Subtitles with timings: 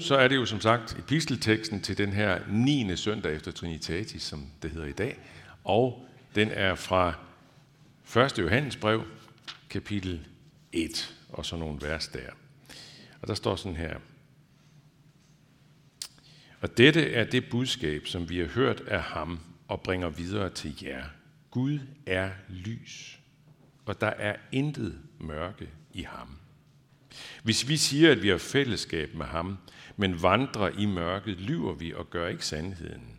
[0.00, 2.96] Så er det jo som sagt epistelteksten til den her 9.
[2.96, 5.18] søndag efter Trinitatis, som det hedder i dag.
[5.64, 7.14] Og den er fra
[8.16, 8.38] 1.
[8.38, 9.04] Johannesbrev,
[9.70, 10.26] kapitel
[10.72, 12.30] 1, og så nogle vers der.
[13.22, 13.96] Og der står sådan her.
[16.60, 20.82] Og dette er det budskab, som vi har hørt af ham og bringer videre til
[20.82, 21.04] jer.
[21.50, 23.18] Gud er lys,
[23.86, 26.28] og der er intet mørke i ham.
[27.42, 29.58] Hvis vi siger, at vi har fællesskab med ham,
[29.96, 33.18] men vandrer i mørket, lyver vi og gør ikke sandheden.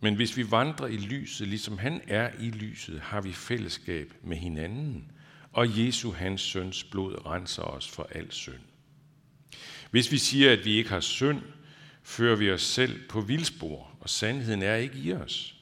[0.00, 4.36] Men hvis vi vandrer i lyset, ligesom han er i lyset, har vi fællesskab med
[4.36, 5.12] hinanden,
[5.52, 8.60] og Jesu, hans søns blod, renser os for al synd.
[9.90, 11.42] Hvis vi siger, at vi ikke har synd,
[12.02, 15.54] fører vi os selv på vildspor, og sandheden er ikke i os.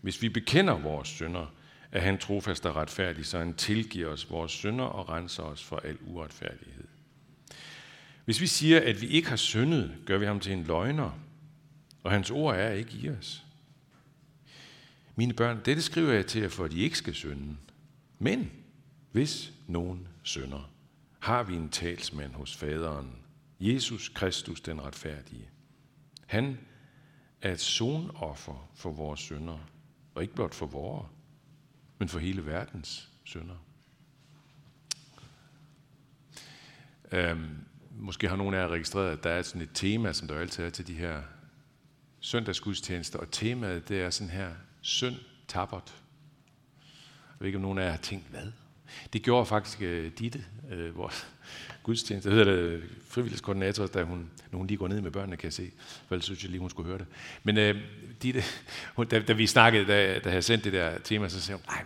[0.00, 1.46] Hvis vi bekender vores synder,
[1.92, 5.76] er han trofast og retfærdig, så han tilgiver os vores synder og renser os for
[5.76, 6.84] al uretfærdighed.
[8.24, 11.18] Hvis vi siger, at vi ikke har syndet, gør vi ham til en løgner,
[12.02, 13.44] og hans ord er ikke i os.
[15.16, 17.56] Mine børn, dette skriver jeg til jer, for at I ikke skal synde.
[18.18, 18.50] Men
[19.12, 20.70] hvis nogen synder,
[21.18, 23.10] har vi en talsmand hos faderen,
[23.60, 25.50] Jesus Kristus den retfærdige.
[26.26, 26.58] Han
[27.42, 29.58] er et sonoffer for vores synder,
[30.14, 31.06] og ikke blot for vores,
[31.98, 33.54] men for hele verdens synder.
[37.12, 37.64] Øhm,
[37.96, 40.64] måske har nogen af jer registreret, at der er sådan et tema, som der altid
[40.64, 41.22] er til de her
[42.20, 44.50] søndagsgudstjenester, og temaet det er sådan her,
[44.80, 45.14] synd
[45.48, 45.94] tabert.
[47.30, 48.52] Jeg ved ikke, om nogen af jer har tænkt, hvad?
[49.12, 51.28] Det gjorde faktisk uh, Ditte, uh, vores
[51.82, 55.36] gudstjeneste, det hedder det øh, frivilligskoordinator, da hun, når hun lige går ned med børnene,
[55.36, 55.70] kan jeg se,
[56.06, 57.06] for ellers synes jeg lige, hun skulle høre det.
[57.42, 57.82] Men uh,
[58.22, 58.42] Ditte,
[58.94, 61.74] hun, da, da, vi snakkede, da, da jeg sendte det der tema, så sagde hun,
[61.74, 61.84] nej,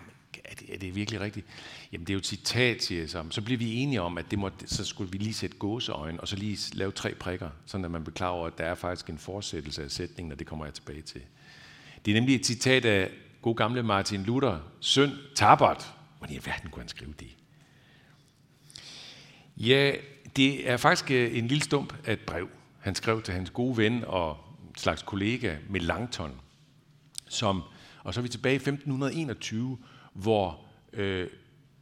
[0.50, 1.46] er det, er det virkelig rigtigt?
[1.92, 3.24] Jamen det er jo et citat, siger jeg så.
[3.30, 6.28] Så bliver vi enige om, at det må, så skulle vi lige sætte gåseøjne, og
[6.28, 9.10] så lige lave tre prikker, sådan at man bliver klar over, at der er faktisk
[9.10, 11.20] en fortsættelse af sætningen, og det kommer jeg tilbage til.
[12.04, 13.10] Det er nemlig et citat af
[13.42, 15.94] god gamle Martin Luther, Søn tabert.
[16.18, 17.36] Hvordan i verden kunne han skrive det?
[19.56, 19.92] Ja,
[20.36, 22.48] det er faktisk øh, en lille stump af et brev,
[22.80, 24.36] han skrev til hans gode ven og
[24.76, 26.40] slags kollega Melanchthon,
[27.28, 27.62] som,
[28.02, 29.78] og så er vi tilbage i 1521,
[30.12, 30.60] hvor
[30.92, 31.26] øh,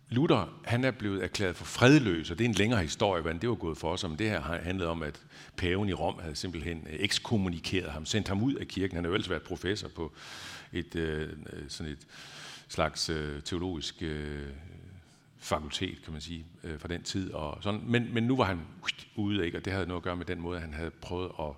[0.09, 3.49] Luther han er blevet erklæret for fredløs, og det er en længere historie, hvordan det
[3.49, 5.21] var gået for os, men det her handlede om, at
[5.57, 8.97] paven i Rom havde simpelthen øh, ekskommunikeret ham, sendt ham ud af kirken.
[8.97, 10.13] Han har jo ellers været professor på
[10.73, 11.29] et, øh,
[11.69, 12.07] sådan et
[12.69, 14.47] slags øh, teologisk øh,
[15.39, 17.33] fakultet, kan man sige, øh, fra den tid.
[17.33, 17.81] Og sådan.
[17.87, 18.61] Men, men nu var han
[19.17, 19.59] ude, ikke?
[19.59, 21.53] og det havde noget at gøre med den måde, han havde prøvet at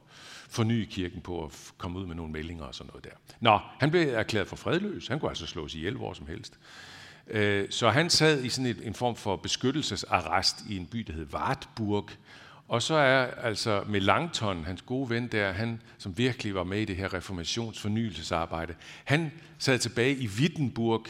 [0.51, 3.11] forny kirken på at komme ud med nogle meldinger og sådan noget der.
[3.41, 5.09] Nå, han blev erklæret for fredløs.
[5.09, 6.59] Han kunne altså slås ihjel hvor som helst.
[7.27, 11.13] Øh, så han sad i sådan et, en form for beskyttelsesarrest i en by, der
[11.13, 12.11] hed Wartburg.
[12.69, 16.85] Og så er altså Melanchthon, hans gode ven der, han som virkelig var med i
[16.85, 18.75] det her reformationsfornyelsesarbejde,
[19.05, 21.07] han sad tilbage i Wittenburg,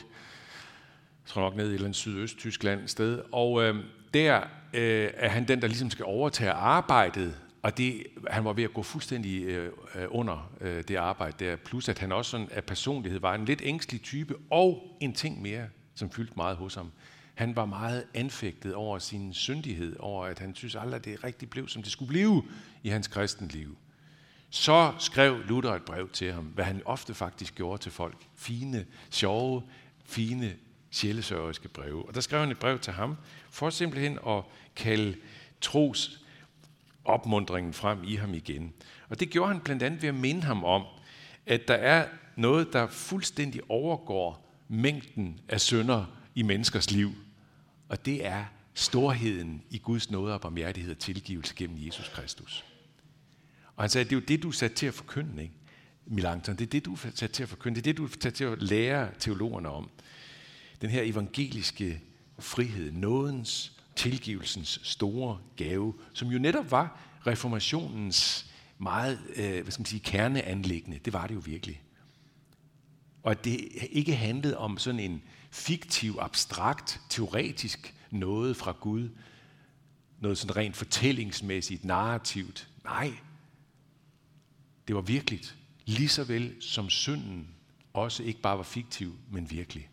[1.28, 3.76] tror nok ned i et eller andet sydøst-Tyskland sted, og øh,
[4.14, 4.40] der
[4.74, 8.74] øh, er han den, der ligesom skal overtage arbejdet og det, han var ved at
[8.74, 9.72] gå fuldstændig øh,
[10.08, 13.62] under øh, det arbejde der, plus at han også sådan af personlighed var en lidt
[13.64, 16.92] ængstelig type, og en ting mere, som fyldte meget hos ham.
[17.34, 21.50] Han var meget anfægtet over sin syndighed, over at han synes aldrig, at det rigtig
[21.50, 22.42] blev, som det skulle blive
[22.82, 23.76] i hans kristenliv.
[24.50, 28.26] Så skrev Luther et brev til ham, hvad han ofte faktisk gjorde til folk.
[28.34, 29.62] Fine, sjove,
[30.04, 30.56] fine,
[30.90, 32.08] sjælesørgeriske breve.
[32.08, 33.16] Og der skrev han et brev til ham,
[33.50, 34.42] for simpelthen at
[34.76, 35.16] kalde
[35.60, 36.20] tros
[37.04, 38.72] opmundringen frem i ham igen.
[39.08, 40.84] Og det gjorde han blandt andet ved at minde ham om,
[41.46, 46.04] at der er noget, der fuldstændig overgår mængden af synder
[46.34, 47.12] i menneskers liv.
[47.88, 48.44] Og det er
[48.74, 52.64] storheden i Guds nåde og barmhjertighed og tilgivelse gennem Jesus Kristus.
[53.76, 55.54] Og han sagde, det er jo det, du er sat til at forkynde, ikke?
[56.06, 57.74] Milankton, det er det, du er sat til at forkynde.
[57.74, 59.90] Det er det, du er sat til at lære teologerne om.
[60.80, 62.00] Den her evangeliske
[62.38, 69.86] frihed, nådens, tilgivelsens store gave, som jo netop var reformationens meget øh, hvad skal man
[69.86, 70.98] sige, kerneanlæggende.
[71.04, 71.82] Det var det jo virkelig.
[73.22, 79.08] Og at det ikke handlede om sådan en fiktiv, abstrakt, teoretisk noget fra Gud,
[80.20, 82.68] noget sådan rent fortællingsmæssigt, narrativt.
[82.84, 83.12] Nej,
[84.88, 85.56] det var virkeligt.
[85.84, 87.48] Lige så vel som synden
[87.92, 89.88] også ikke bare var fiktiv, men virkelig.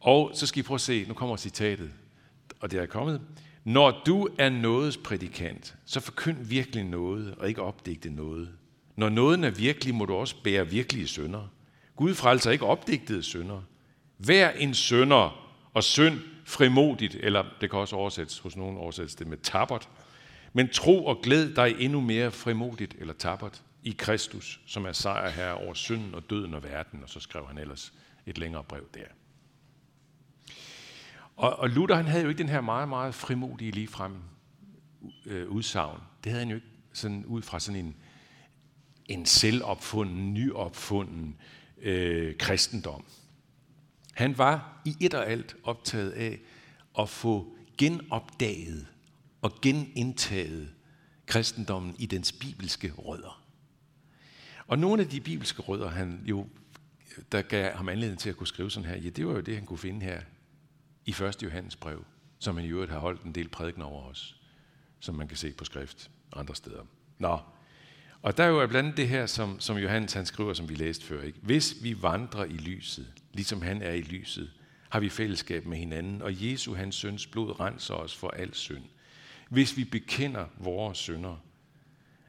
[0.00, 1.92] Og så skal I prøve at se, nu kommer citatet,
[2.60, 3.20] og det er kommet.
[3.64, 8.48] Når du er nådes prædikant, så forkynd virkelig noget, og ikke opdigte noget.
[8.96, 11.48] Når nåden er virkelig, må du også bære virkelige sønder.
[11.96, 13.62] Gud frelser ikke opdigtede sønder.
[14.18, 19.26] Vær en sønder og synd frimodigt, eller det kan også oversættes hos nogen oversættes det
[19.26, 19.88] med tabert.
[20.52, 25.30] Men tro og glæd dig endnu mere frimodigt eller tabert, i Kristus, som er sejr
[25.30, 27.02] her over synden og døden og verden.
[27.02, 27.92] Og så skrev han ellers
[28.26, 29.06] et længere brev der.
[31.36, 34.14] Og, og Luther han havde jo ikke den her meget, meget frimodige ligefrem
[35.26, 36.00] øh, udsagn.
[36.24, 37.96] Det havde han jo ikke sådan ud fra sådan en,
[39.06, 41.36] en selvopfunden, nyopfunden
[41.82, 43.04] øh, kristendom.
[44.12, 46.38] Han var i et og alt optaget af
[46.98, 48.86] at få genopdaget
[49.42, 50.68] og genindtaget
[51.26, 53.42] kristendommen i dens bibelske rødder.
[54.66, 56.46] Og nogle af de bibelske rødder, han jo,
[57.32, 59.54] der gav ham anledning til at kunne skrive sådan her, ja, det var jo det,
[59.54, 60.20] han kunne finde her
[61.06, 61.42] i 1.
[61.42, 62.04] Johannes brev,
[62.38, 64.36] som han i øvrigt har holdt en del prædiken over os,
[65.00, 66.82] som man kan se på skrift andre steder.
[67.18, 67.38] Nå,
[68.22, 70.74] og der er jo blandt andet det her, som, som Johannes han skriver, som vi
[70.74, 71.22] læste før.
[71.22, 71.38] Ikke?
[71.42, 74.50] Hvis vi vandrer i lyset, ligesom han er i lyset,
[74.88, 78.84] har vi fællesskab med hinanden, og Jesu, hans søns blod, renser os for al synd.
[79.48, 81.36] Hvis vi bekender vores synder,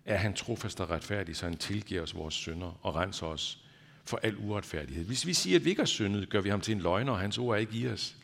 [0.05, 3.59] er han trofast og retfærdig, så han tilgiver os vores synder og renser os
[4.05, 5.05] for al uretfærdighed.
[5.05, 7.19] Hvis vi siger, at vi ikke har syndet, gør vi ham til en løgner, og
[7.19, 8.15] hans ord er ikke i os.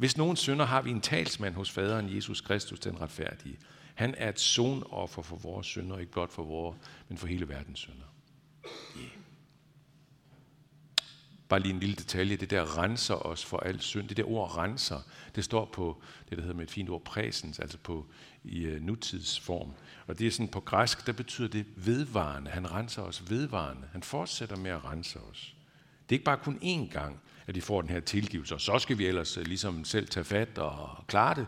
[0.00, 3.58] Hvis nogen synder, har vi en talsmand hos faderen Jesus Kristus, den retfærdige.
[3.94, 6.76] Han er et sonoffer for vores synder, ikke blot for vores,
[7.08, 8.14] men for hele verdens synder.
[8.98, 9.10] Yeah.
[11.48, 14.08] Bare lige en lille detalje, det der renser os for al synd.
[14.08, 15.00] Det der ord renser,
[15.34, 18.06] det står på det, der hedder med et fint ord præsens, altså på
[18.44, 19.72] i uh, nutidsform.
[20.06, 22.50] Og det er sådan på græsk, der betyder det vedvarende.
[22.50, 23.88] Han renser os vedvarende.
[23.92, 25.54] Han fortsætter med at rense os.
[26.08, 27.20] Det er ikke bare kun én gang,
[27.50, 30.24] at de får den her tilgivelse, og så skal vi ellers øh, ligesom selv tage
[30.24, 31.46] fat og klare det.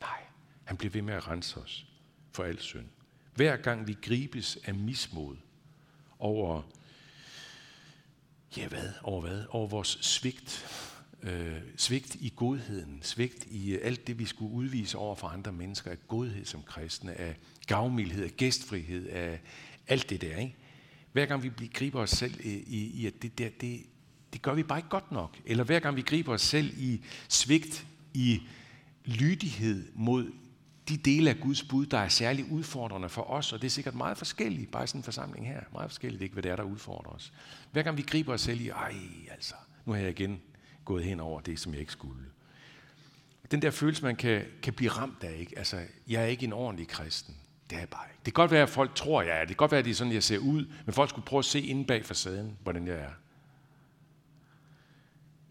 [0.00, 0.18] Nej,
[0.64, 1.86] han bliver ved med at rense os
[2.32, 2.86] for al synd.
[3.34, 5.36] Hver gang vi gribes af mismod
[6.18, 6.62] over
[8.56, 8.88] Ja, hvad?
[9.02, 9.44] Over hvad?
[9.50, 10.66] Over vores svigt.
[11.22, 12.98] Øh, svigt i godheden.
[13.02, 15.90] Svigt i øh, alt det, vi skulle udvise over for andre mennesker.
[15.90, 17.14] Af godhed som kristne.
[17.14, 17.36] Af
[17.66, 19.08] gavmildhed, af gæstfrihed.
[19.08, 19.40] Af
[19.86, 20.36] alt det der.
[20.36, 20.56] Ikke?
[21.12, 23.82] Hver gang vi griber os selv øh, i, i at det der, det,
[24.34, 25.36] det gør vi bare ikke godt nok.
[25.46, 28.42] Eller hver gang vi griber os selv i svigt, i
[29.04, 30.32] lydighed mod
[30.88, 33.94] de dele af Guds bud, der er særligt udfordrende for os, og det er sikkert
[33.94, 36.62] meget forskelligt, bare i sådan en forsamling her, meget forskelligt ikke, hvad det er, der
[36.62, 37.32] udfordrer os.
[37.72, 38.94] Hver gang vi griber os selv i, ej
[39.30, 39.54] altså,
[39.84, 40.40] nu har jeg igen
[40.84, 42.24] gået hen over det, som jeg ikke skulle.
[43.50, 45.58] Den der følelse, man kan, kan blive ramt af, ikke?
[45.58, 47.34] altså, jeg er ikke en ordentlig kristen.
[47.70, 48.18] Det er jeg bare ikke.
[48.24, 49.40] Det kan godt være, at folk tror, jeg er.
[49.40, 51.38] Det kan godt være, at det er sådan, jeg ser ud, men folk skulle prøve
[51.38, 53.10] at se inde bag facaden, hvordan jeg er.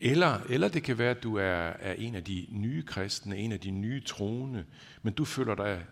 [0.05, 3.51] Eller, eller det kan være, at du er, er en af de nye kristne, en
[3.51, 4.65] af de nye troende,
[5.01, 5.85] men du føler dig,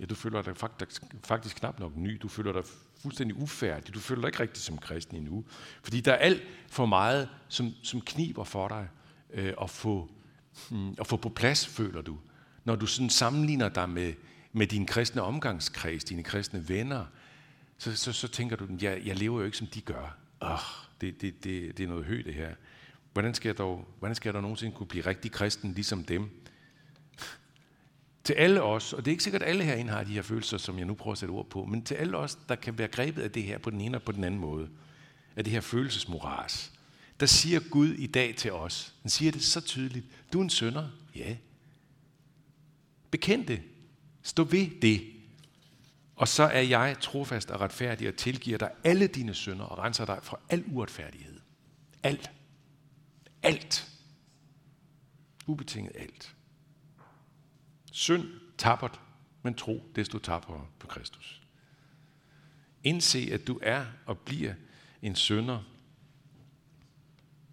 [0.00, 2.18] ja, du føler dig faktisk, faktisk knap nok ny.
[2.22, 2.62] Du føler dig
[3.02, 3.94] fuldstændig ufærdig.
[3.94, 5.44] Du føler dig ikke rigtig som kristen endnu.
[5.82, 8.88] Fordi der er alt for meget, som, som kniber for dig
[9.32, 10.10] øh, at, få,
[10.70, 12.18] mm, at få på plads, føler du.
[12.64, 14.12] Når du sådan sammenligner dig med,
[14.52, 17.04] med din kristne omgangskreds, dine kristne venner,
[17.78, 20.16] så, så, så tænker du, jeg, jeg lever jo ikke, som de gør.
[20.42, 20.58] Åh,
[21.00, 22.54] det, det, det, det er noget højt, det her.
[23.12, 26.30] Hvordan skal, jeg dog, hvordan skal jeg dog nogensinde kunne blive rigtig kristen ligesom dem?
[28.24, 30.58] Til alle os, og det er ikke sikkert, at alle herinde har de her følelser,
[30.58, 32.88] som jeg nu prøver at sætte ord på, men til alle os, der kan være
[32.88, 34.68] grebet af det her på den ene og på den anden måde,
[35.36, 36.72] af det her følelsesmoras,
[37.20, 40.50] der siger Gud i dag til os, han siger det så tydeligt, du er en
[40.50, 41.36] sønder, ja.
[43.10, 43.62] Bekend det.
[44.22, 45.12] Stå ved det.
[46.16, 50.04] Og så er jeg trofast og retfærdig og tilgiver dig alle dine sønder og renser
[50.04, 51.40] dig fra al uretfærdighed.
[52.02, 52.30] Alt.
[53.42, 53.88] Alt.
[55.46, 56.36] Ubetinget alt.
[57.92, 58.24] Synd
[58.58, 59.00] tabert,
[59.42, 61.42] men tro desto tabere på Kristus.
[62.84, 64.54] Indse, at du er og bliver
[65.02, 65.62] en sønder,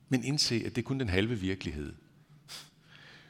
[0.10, 1.96] men indse, at det er kun den halve virkelighed.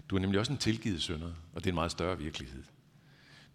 [0.09, 2.63] Du er nemlig også en tilgivet sønder, og det er en meget større virkelighed.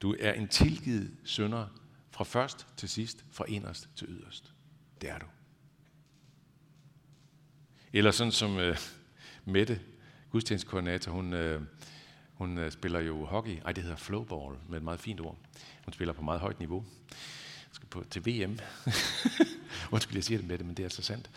[0.03, 1.67] Du er en tilgivet sønder
[2.11, 4.55] fra først til sidst, fra inderst til yderst.
[5.01, 5.27] Det er du.
[7.97, 8.77] Eller sådan som øh,
[9.45, 9.81] Mette,
[10.31, 11.61] gudstjenestekoordinator, hun, øh,
[12.35, 13.59] hun øh, spiller jo hockey.
[13.65, 15.37] Ej, det hedder flowball, med et meget fint ord.
[15.85, 16.79] Hun spiller på meget højt niveau.
[16.79, 18.59] Hun skal på, til VM.
[19.93, 21.31] Undskyld, jeg siger det med det, men det er altså sandt.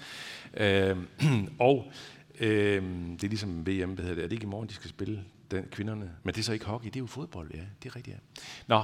[0.53, 0.97] Øh,
[1.69, 1.91] og
[2.39, 4.23] øh, det er ligesom VM, hvad hedder det?
[4.23, 6.11] Er det ikke i morgen, de skal spille den, kvinderne.
[6.23, 7.61] Men det er så ikke hockey, det er jo fodbold, ja.
[7.83, 8.41] Det er rigtigt, ja.
[8.67, 8.83] Nå,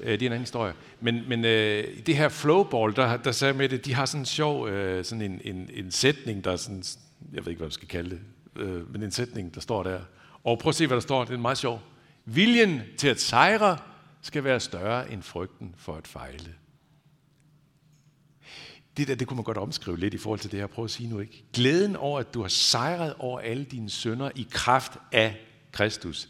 [0.00, 0.72] øh, det er en anden historie.
[1.00, 4.26] Men, men øh, det her flowball, der, der sagde med det, de har sådan en
[4.26, 6.84] sjov, øh, sådan en, en, en sætning, der sådan,
[7.32, 8.20] jeg ved ikke, hvad man skal kalde det,
[8.56, 10.00] øh, men en sætning, der står der.
[10.44, 11.24] Og prøv at se, hvad der står.
[11.24, 11.80] Det er meget sjovt.
[12.24, 13.78] Viljen til at sejre
[14.22, 16.54] skal være større end frygten for at fejle.
[18.96, 20.66] Det der, det kunne man godt omskrive lidt i forhold til det her.
[20.66, 21.44] Prøv at sige nu ikke.
[21.52, 25.36] Glæden over, at du har sejret over alle dine sønder i kraft af
[25.74, 26.28] Kristus.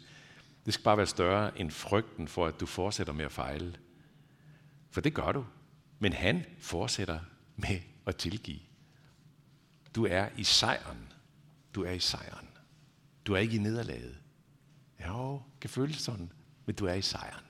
[0.65, 3.75] Det skal bare være større end frygten for, at du fortsætter med at fejle.
[4.89, 5.45] For det gør du.
[5.99, 7.19] Men han fortsætter
[7.55, 8.59] med at tilgive.
[9.95, 11.13] Du er i sejren.
[11.75, 12.47] Du er i sejren.
[13.25, 14.17] Du er ikke i nederlaget.
[15.07, 16.31] Jo, kan føles sådan,
[16.65, 17.45] men du er i sejren.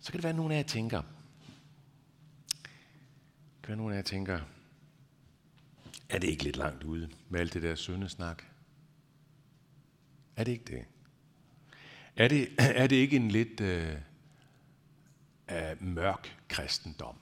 [0.00, 1.02] Så kan det være, at nogen af jer tænker,
[3.62, 4.40] kan være, nogen af jer tænker,
[6.12, 8.42] er det ikke lidt langt ude med alt det der søndesnak?
[10.36, 10.84] Er det ikke det?
[12.16, 12.48] Er det,
[12.82, 13.96] er det ikke en lidt øh,
[15.50, 17.16] uh, mørk kristendom?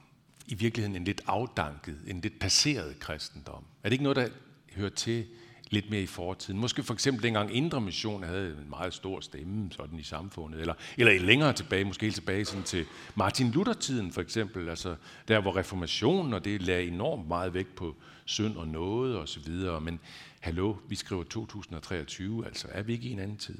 [0.46, 3.64] I virkeligheden en lidt afdanket, en lidt passeret kristendom?
[3.82, 4.28] Er det ikke noget, der
[4.74, 5.26] hører til
[5.70, 6.60] lidt mere i fortiden.
[6.60, 10.74] Måske for eksempel dengang Indre Mission havde en meget stor stemme sådan i samfundet, eller,
[10.98, 14.96] eller længere tilbage, måske helt tilbage sådan til Martin Luther-tiden for eksempel, altså
[15.28, 19.40] der hvor reformationen og det lagde enormt meget vægt på synd og noget og så
[19.40, 19.80] videre.
[19.80, 20.00] Men
[20.40, 23.58] hallo, vi skriver 2023, altså er vi ikke i en anden tid?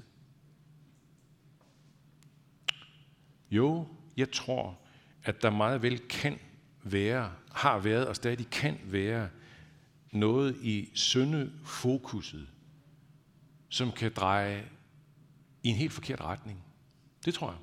[3.50, 3.86] Jo,
[4.16, 4.78] jeg tror,
[5.24, 6.38] at der meget vel kan
[6.82, 9.28] være, har været og stadig kan være
[10.12, 12.48] noget i syndefokuset,
[13.68, 14.68] som kan dreje
[15.62, 16.64] i en helt forkert retning.
[17.24, 17.58] Det tror jeg.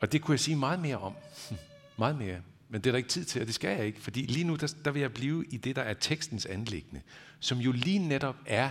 [0.00, 1.14] Og det kunne jeg sige meget mere om.
[1.98, 2.42] meget mere.
[2.68, 4.56] Men det er der ikke tid til, og det skal jeg ikke, fordi lige nu
[4.56, 7.02] der, der vil jeg blive i det, der er tekstens anlæggende,
[7.40, 8.70] som jo lige netop er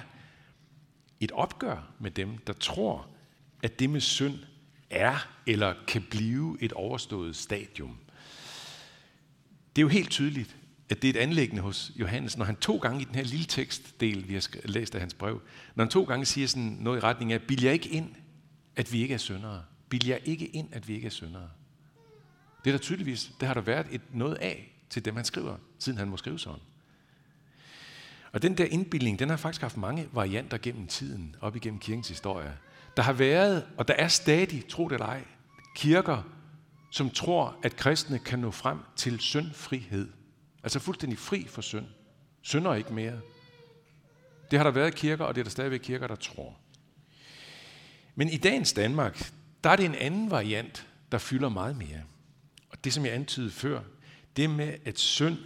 [1.20, 3.08] et opgør med dem, der tror,
[3.64, 4.40] at det med synd
[4.90, 7.98] er eller kan blive et overstået stadium.
[9.76, 10.58] Det er jo helt tydeligt,
[10.90, 13.46] at det er et anlæggende hos Johannes, når han to gange i den her lille
[13.46, 15.42] tekstdel, vi har læst af hans brev,
[15.76, 18.16] når han to gange siger sådan noget i retning af, bil jeg ikke ind,
[18.76, 19.64] at vi ikke er syndere.
[19.90, 21.50] Bil jeg ikke ind, at vi ikke er syndere.
[22.64, 25.58] Det er der tydeligvis, det har der været et noget af til dem, han skriver,
[25.80, 26.62] siden han må skrive sådan.
[28.32, 32.08] Og den der indbildning, den har faktisk haft mange varianter gennem tiden, op igennem kirkens
[32.08, 32.58] historie.
[32.98, 35.24] Der har været, og der er stadig, tro det eller ej,
[35.76, 36.22] kirker,
[36.92, 40.10] som tror, at kristne kan nå frem til syndfrihed
[40.66, 41.86] Altså fuldstændig fri for synd.
[42.42, 43.22] Synder ikke mere.
[44.52, 46.58] Det har der været kirker, og det er der stadigvæk kirker, der tror.
[48.16, 49.32] Men i dagens Danmark,
[49.64, 52.04] der er det en anden variant, der fylder meget mere.
[52.70, 53.82] Og det, som jeg antydede før,
[54.36, 55.38] det med, at synd,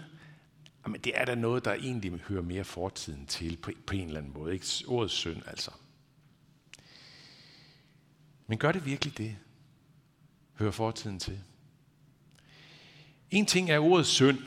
[0.85, 4.19] jamen det er da noget, der egentlig hører mere fortiden til på, på en eller
[4.19, 4.53] anden måde.
[4.53, 5.71] Ikke ordet synd, altså.
[8.47, 9.37] Men gør det virkelig det?
[10.53, 11.39] Hører fortiden til?
[13.31, 14.39] En ting er ordet synd,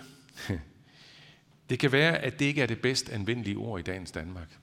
[1.71, 4.59] Det kan være, at det ikke er det bedst anvendelige ord i dagens Danmark.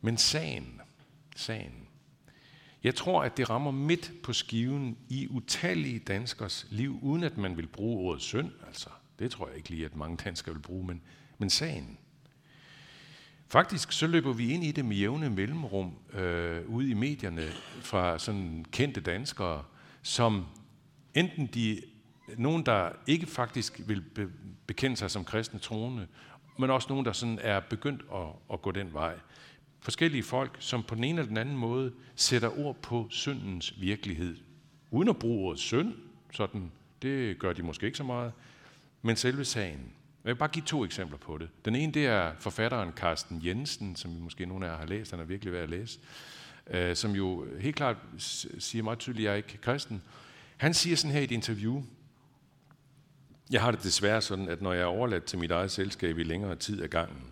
[0.00, 0.80] Men sagen,
[1.36, 1.88] sagen.
[2.84, 7.56] Jeg tror, at det rammer midt på skiven i utallige danskers liv, uden at man
[7.56, 8.50] vil bruge ordet synd.
[8.66, 11.02] Altså, det tror jeg ikke lige, at mange danskere vil bruge, men,
[11.38, 11.98] men sagen.
[13.48, 17.48] Faktisk så løber vi ind i det med jævne mellemrum øh, ude i medierne
[17.80, 19.64] fra sådan kendte danskere,
[20.02, 20.46] som
[21.14, 21.82] enten de
[22.36, 24.30] nogen, der ikke faktisk vil be,
[24.66, 26.06] bekende sig som kristne troende,
[26.58, 29.14] men også nogen, der sådan er begyndt at, at gå den vej.
[29.80, 34.36] Forskellige folk, som på den ene eller den anden måde sætter ord på syndens virkelighed.
[34.90, 35.94] Uden at bruge ordet synd,
[36.32, 38.32] sådan, det gør de måske ikke så meget,
[39.02, 39.92] men selve sagen.
[40.24, 41.48] Jeg vil bare give to eksempler på det.
[41.64, 45.10] Den ene, det er forfatteren Carsten Jensen, som vi måske nogle af jer har læst,
[45.10, 45.98] han er virkelig værd at læse,
[46.70, 47.96] øh, som jo helt klart
[48.58, 50.02] siger meget tydeligt, at jeg er ikke kristen.
[50.56, 51.82] Han siger sådan her i et interview,
[53.50, 56.22] jeg har det desværre sådan, at når jeg er overladt til mit eget selskab i
[56.22, 57.22] længere tid af gangen,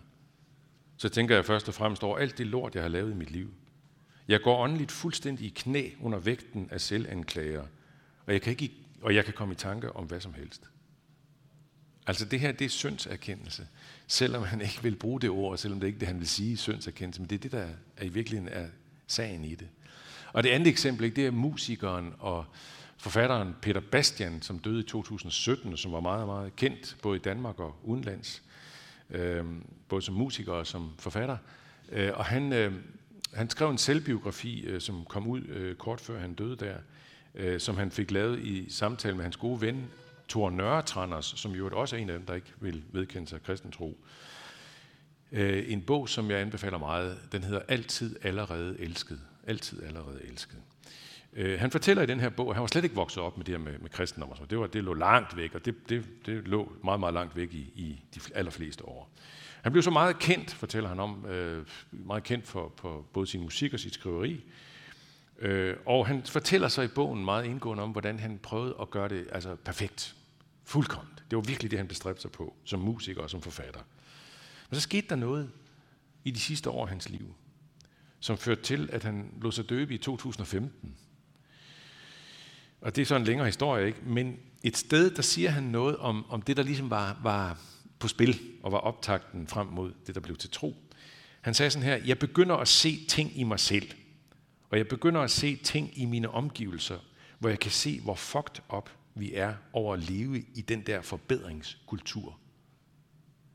[0.97, 3.31] så tænker jeg først og fremmest over alt det lort, jeg har lavet i mit
[3.31, 3.53] liv.
[4.27, 7.63] Jeg går åndeligt fuldstændig i knæ under vægten af selvanklager,
[8.25, 8.71] og jeg kan, ikke,
[9.01, 10.61] og jeg kan komme i tanke om hvad som helst.
[12.07, 13.67] Altså det her, det er syndserkendelse.
[14.07, 16.57] Selvom han ikke vil bruge det ord, selvom det ikke er det, han vil sige,
[16.57, 18.67] syndserkendelse, men det er det, der er i virkeligheden er
[19.07, 19.67] sagen i det.
[20.33, 22.45] Og det andet eksempel, det er musikeren og
[22.97, 27.21] forfatteren Peter Bastian, som døde i 2017, og som var meget, meget kendt både i
[27.21, 28.43] Danmark og udenlands,
[29.09, 29.45] øh,
[29.89, 31.37] både som musiker og som forfatter.
[31.91, 32.73] Øh, og han, øh,
[33.33, 36.75] han skrev en selvbiografi, øh, som kom ud øh, kort før han døde der,
[37.35, 39.87] øh, som han fik lavet i samtale med hans gode ven,
[40.29, 43.71] Thor Nørretranders, som jo også er en af dem, der ikke vil vedkende sig kristen
[43.71, 43.97] tro.
[45.31, 49.21] Øh, en bog, som jeg anbefaler meget, den hedder Altid allerede elsket.
[49.47, 50.57] Altid allerede elsket.
[51.37, 53.45] Øh, han fortæller i den her bog, at han var slet ikke vokset op med
[53.45, 54.29] det her med, med kristendom.
[54.29, 54.45] Og så.
[54.45, 57.53] Det, var, det lå langt væk, og det, det, det lå meget, meget langt væk
[57.53, 59.11] i, i de allerfleste år.
[59.61, 63.41] Han blev så meget kendt, fortæller han om, øh, meget kendt for, for både sin
[63.41, 64.43] musik og sit skriveri.
[65.39, 69.09] Øh, og han fortæller sig i bogen meget indgående om, hvordan han prøvede at gøre
[69.09, 70.15] det altså, perfekt.
[70.63, 71.23] Fuldkomment.
[71.29, 73.81] Det var virkelig det, han bestræbte sig på, som musiker og som forfatter.
[74.69, 75.51] Men så skete der noget
[76.23, 77.35] i de sidste år af hans liv,
[78.19, 80.95] som førte til, at han lå sig døbe i 2015.
[82.87, 83.99] Og det er så en længere historie, ikke?
[84.05, 87.59] Men et sted, der siger han noget om, om det, der ligesom var, var
[87.99, 90.75] på spil, og var optakten frem mod det, der blev til tro.
[91.41, 93.91] Han sagde sådan her, jeg begynder at se ting i mig selv,
[94.69, 96.99] og jeg begynder at se ting i mine omgivelser,
[97.39, 101.01] hvor jeg kan se, hvor fucked up vi er over at leve i den der
[101.01, 102.39] forbedringskultur.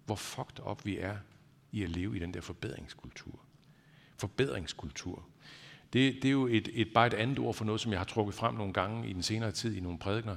[0.07, 1.17] Hvor fucked up vi er
[1.73, 3.41] i at leve i den der forbedringskultur.
[4.19, 5.25] Forbedringskultur.
[5.93, 8.05] Det, det er jo et, et, bare et andet ord for noget, som jeg har
[8.05, 10.37] trukket frem nogle gange i den senere tid i nogle prædikner.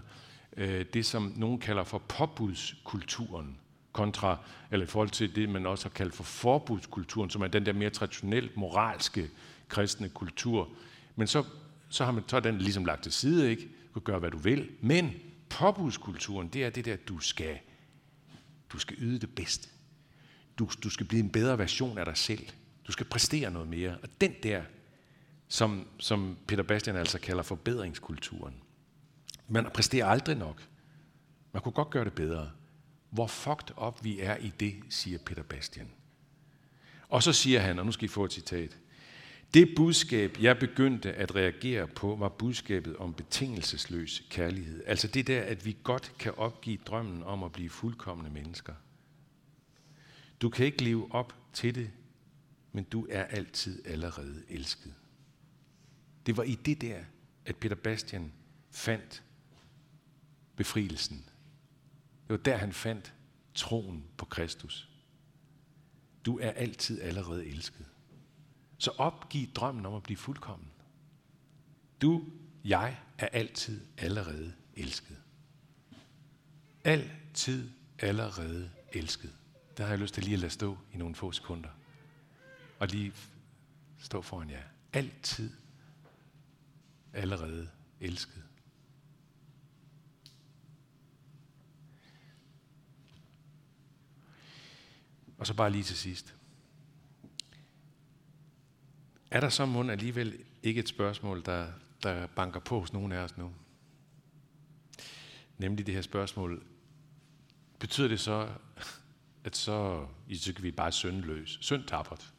[0.58, 3.58] Øh, det, som nogen kalder for påbudskulturen,
[3.92, 4.38] kontra,
[4.72, 7.74] eller i forhold til det, man også har kaldt for forbudskulturen, som er den der
[7.74, 9.30] mere traditionelt moralske
[9.68, 10.70] kristne kultur.
[11.16, 11.44] Men så,
[11.90, 13.62] så har man så den ligesom lagt til side, ikke?
[13.94, 14.70] Du kan gøre, hvad du vil.
[14.82, 15.12] Men
[15.50, 17.58] påbudskulturen, det er det der, du skal,
[18.70, 19.70] du skal yde det bedste.
[20.60, 22.48] Du, du skal blive en bedre version af dig selv.
[22.88, 23.98] Du skal præstere noget mere.
[24.04, 24.62] Og den der,
[25.48, 28.56] som, som Peter Bastian altså kalder forbedringskulturen.
[29.48, 30.62] Man præsterer aldrig nok.
[31.52, 32.52] Man kunne godt gøre det bedre.
[33.10, 35.88] Hvor fucked up vi er i det, siger Peter Bastian.
[37.10, 38.78] Og så siger han, og nu skal I få et citat.
[39.54, 44.84] Det budskab, jeg begyndte at reagere på, var budskabet om betingelsesløs kærlighed.
[44.86, 48.74] Altså det der, at vi godt kan opgive drømmen om at blive fuldkommende mennesker.
[50.42, 51.92] Du kan ikke leve op til det,
[52.72, 54.94] men du er altid allerede elsket.
[56.26, 57.04] Det var i det der,
[57.46, 58.34] at Peter Bastian
[58.72, 59.24] fandt
[60.56, 61.18] befrielsen.
[62.28, 63.14] Det var der, han fandt
[63.54, 64.90] troen på Kristus.
[66.26, 67.86] Du er altid allerede elsket.
[68.78, 70.68] Så opgiv drømmen om at blive fuldkommen.
[72.02, 72.24] Du,
[72.64, 75.18] jeg, er altid allerede elsket.
[76.84, 79.34] Altid allerede elsket.
[79.78, 81.70] Der har jeg lyst til lige at lade stå i nogle få sekunder.
[82.80, 83.14] Og lige
[83.98, 84.64] stå foran jer.
[84.94, 85.52] Altid
[87.16, 87.70] allerede
[88.00, 88.44] elsket.
[95.38, 96.36] Og så bare lige til sidst.
[99.32, 101.72] Er der så mund alligevel ikke et spørgsmål, der,
[102.04, 103.54] der banker på hos nogen af os nu?
[105.58, 106.66] Nemlig det her spørgsmål.
[107.80, 108.50] Betyder det så,
[109.44, 112.34] at så, så kan vi bare søndløs, Synd tappert.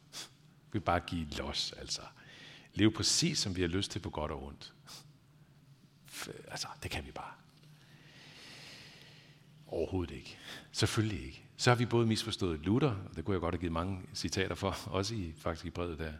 [0.71, 2.01] Vi bare give los, altså.
[2.77, 4.73] Leve præcis, som vi har lyst til på godt og ondt.
[6.47, 7.31] Altså, det kan vi bare.
[9.67, 10.37] Overhovedet ikke.
[10.71, 11.43] Selvfølgelig ikke.
[11.57, 14.55] Så har vi både misforstået Luther, og det kunne jeg godt have givet mange citater
[14.55, 16.13] for, også i, faktisk i brevet der.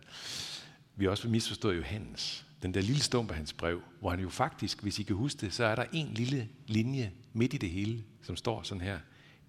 [0.95, 4.29] Vi har også misforstået Johannes, den der lille stump af hans brev, hvor han jo
[4.29, 7.69] faktisk, hvis I kan huske det, så er der en lille linje midt i det
[7.69, 8.99] hele, som står sådan her.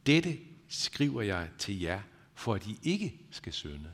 [0.07, 2.01] Dette skriver jeg til jer,
[2.35, 3.90] for at I ikke skal synde.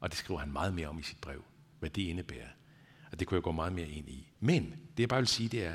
[0.00, 1.44] Og det skriver han meget mere om i sit brev,
[1.78, 2.48] hvad det indebærer.
[3.12, 4.28] Og det kunne jeg gå meget mere ind i.
[4.40, 4.62] Men
[4.96, 5.74] det jeg bare vil sige, det er,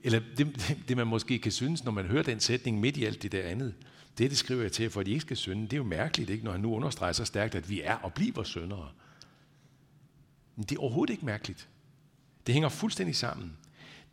[0.00, 0.46] eller det,
[0.88, 3.42] det man måske kan synes, når man hører den sætning midt i alt det der
[3.42, 3.74] andet,
[4.18, 6.30] det, det skriver jeg til, for at I ikke skal synde, det er jo mærkeligt,
[6.30, 8.88] ikke, når han nu understreger så stærkt, at vi er og bliver syndere.
[10.56, 11.68] Men det er overhovedet ikke mærkeligt.
[12.46, 13.56] Det hænger fuldstændig sammen.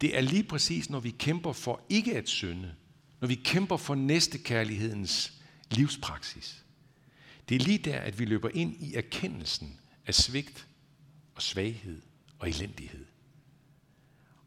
[0.01, 2.73] Det er lige præcis, når vi kæmper for ikke at synde,
[3.21, 5.33] når vi kæmper for næstekærlighedens
[5.71, 6.63] livspraksis.
[7.49, 10.66] Det er lige der, at vi løber ind i erkendelsen af svigt
[11.38, 12.02] og svaghed
[12.39, 13.06] og elendighed.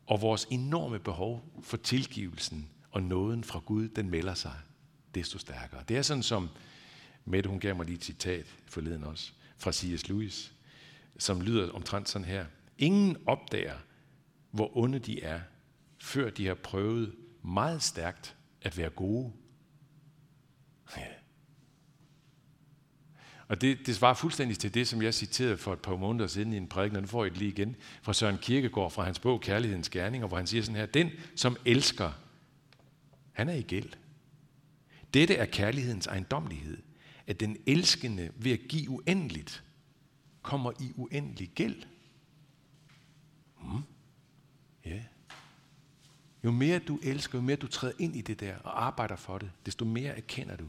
[0.07, 4.55] Og vores enorme behov for tilgivelsen og nåden fra Gud, den melder sig
[5.15, 5.85] desto stærkere.
[5.89, 6.49] Det er sådan som,
[7.25, 10.09] Mette hun gav mig lige et citat forleden også, fra C.S.
[10.09, 10.55] Lewis,
[11.19, 12.47] som lyder omtrent sådan her.
[12.79, 13.79] Ingen opdager,
[14.51, 15.41] hvor onde de er,
[15.99, 19.33] før de har prøvet meget stærkt at være gode.
[20.97, 21.07] Ja.
[23.51, 26.53] Og det, det svarer fuldstændig til det, som jeg citerede for et par måneder siden
[26.53, 29.19] i en prædiken, og nu får I det lige igen, fra Søren Kierkegaard fra hans
[29.19, 32.13] bog Kærlighedens Gerninger, hvor han siger sådan her, den, som elsker,
[33.33, 33.93] han er i gæld.
[35.15, 36.79] Dette er kærlighedens ejendomlighed,
[37.27, 39.65] at den elskende ved at give uendeligt,
[40.43, 41.83] kommer i uendelig gæld.
[43.61, 43.83] Hmm.
[44.85, 45.03] Ja.
[46.45, 49.39] Jo mere du elsker, jo mere du træder ind i det der og arbejder for
[49.39, 50.67] det, desto mere erkender du,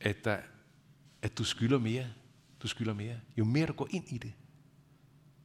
[0.00, 0.38] at, der,
[1.26, 2.06] at du skylder mere.
[2.62, 3.20] Du skylder mere.
[3.36, 4.32] Jo mere du går ind i det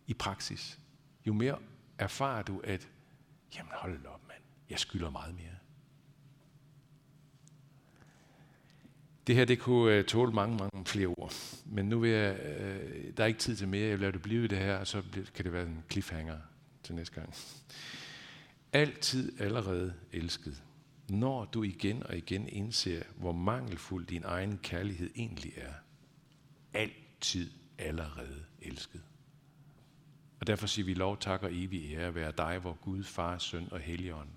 [0.07, 0.79] i praksis,
[1.27, 1.57] jo mere
[1.97, 2.89] erfarer du, at
[3.55, 5.55] jamen hold op mand, jeg skylder meget mere.
[9.27, 11.33] Det her, det kunne uh, tåle mange, mange flere ord.
[11.65, 13.83] Men nu vil jeg, uh, der er ikke tid til mere.
[13.83, 15.03] Jeg vil lade det blive i det her, og så
[15.35, 16.37] kan det være en cliffhanger
[16.83, 17.33] til næste gang.
[18.73, 20.63] Altid allerede elsket.
[21.11, 25.73] Når du igen og igen indser, hvor mangelfuld din egen kærlighed egentlig er.
[26.73, 29.01] altid allerede elsket.
[30.39, 33.67] Og derfor siger vi lov, tak og evig ære være dig, hvor Gud, Far, Søn
[33.71, 34.29] og Helligånd,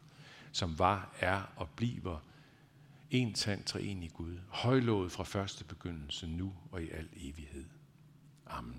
[0.52, 2.18] som var, er og bliver
[3.10, 7.64] en sand træen i Gud, højlået fra første begyndelse, nu og i al evighed.
[8.46, 8.72] Amen.